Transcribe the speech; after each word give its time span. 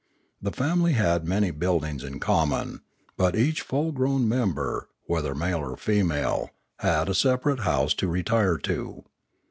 The 0.41 0.51
family 0.51 0.93
had 0.93 1.27
many 1.27 1.51
buildings 1.51 2.03
in 2.03 2.19
common; 2.19 2.81
but 3.17 3.35
each 3.35 3.61
full 3.61 3.91
grown 3.91 4.27
mem 4.27 4.55
ber, 4.55 4.87
whether 5.05 5.35
male 5.35 5.59
or 5.59 5.77
female, 5.77 6.49
had 6.79 7.07
a 7.07 7.13
separate 7.13 7.59
house 7.59 7.93
to 8.01 8.07
retire 8.07 8.57
to. 8.57 9.03